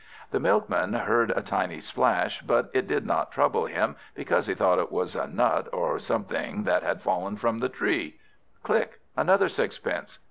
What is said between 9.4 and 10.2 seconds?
sixpence.